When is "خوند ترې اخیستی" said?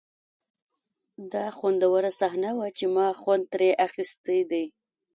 3.21-4.39